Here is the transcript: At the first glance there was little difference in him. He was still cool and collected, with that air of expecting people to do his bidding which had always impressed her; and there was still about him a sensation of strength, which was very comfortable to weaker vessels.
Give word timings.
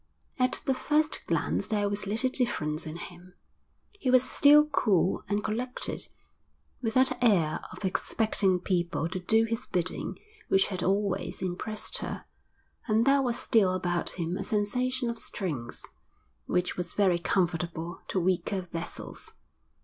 At 0.39 0.63
the 0.65 0.73
first 0.73 1.27
glance 1.27 1.67
there 1.67 1.87
was 1.87 2.07
little 2.07 2.31
difference 2.31 2.87
in 2.87 2.95
him. 2.97 3.35
He 3.91 4.09
was 4.09 4.23
still 4.27 4.65
cool 4.65 5.23
and 5.29 5.43
collected, 5.43 6.09
with 6.81 6.95
that 6.95 7.19
air 7.23 7.59
of 7.71 7.85
expecting 7.85 8.59
people 8.59 9.07
to 9.07 9.19
do 9.19 9.43
his 9.45 9.67
bidding 9.67 10.17
which 10.47 10.69
had 10.69 10.81
always 10.81 11.43
impressed 11.43 11.99
her; 11.99 12.25
and 12.87 13.05
there 13.05 13.21
was 13.21 13.37
still 13.37 13.75
about 13.75 14.13
him 14.13 14.37
a 14.37 14.43
sensation 14.43 15.07
of 15.07 15.19
strength, 15.19 15.85
which 16.47 16.75
was 16.77 16.93
very 16.93 17.19
comfortable 17.19 17.99
to 18.07 18.19
weaker 18.19 18.61
vessels. 18.71 19.33